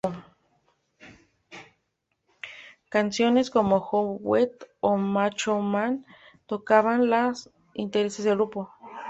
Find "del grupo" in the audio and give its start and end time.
8.25-8.71